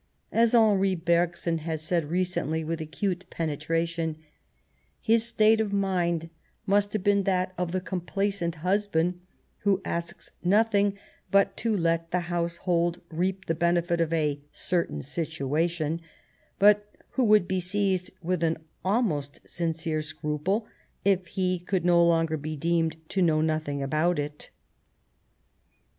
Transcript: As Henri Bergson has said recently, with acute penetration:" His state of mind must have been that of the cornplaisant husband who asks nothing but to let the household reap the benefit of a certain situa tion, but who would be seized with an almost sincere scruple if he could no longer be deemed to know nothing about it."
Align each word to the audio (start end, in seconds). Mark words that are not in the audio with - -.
As 0.31 0.55
Henri 0.55 0.95
Bergson 0.95 1.59
has 1.59 1.79
said 1.83 2.05
recently, 2.09 2.63
with 2.63 2.81
acute 2.81 3.23
penetration:" 3.29 4.17
His 4.99 5.27
state 5.27 5.61
of 5.61 5.71
mind 5.71 6.31
must 6.65 6.93
have 6.93 7.03
been 7.03 7.21
that 7.25 7.53
of 7.55 7.71
the 7.71 7.81
cornplaisant 7.81 8.55
husband 8.65 9.21
who 9.59 9.79
asks 9.85 10.31
nothing 10.43 10.97
but 11.29 11.55
to 11.57 11.77
let 11.77 12.09
the 12.09 12.21
household 12.21 12.99
reap 13.11 13.45
the 13.45 13.53
benefit 13.53 14.01
of 14.01 14.11
a 14.11 14.41
certain 14.51 15.01
situa 15.01 15.69
tion, 15.69 16.01
but 16.57 16.89
who 17.11 17.23
would 17.23 17.47
be 17.47 17.59
seized 17.59 18.09
with 18.23 18.41
an 18.43 18.57
almost 18.83 19.39
sincere 19.45 20.01
scruple 20.01 20.65
if 21.05 21.27
he 21.27 21.59
could 21.59 21.85
no 21.85 22.03
longer 22.03 22.37
be 22.37 22.55
deemed 22.57 22.97
to 23.09 23.21
know 23.21 23.39
nothing 23.39 23.83
about 23.83 24.17
it." 24.17 24.49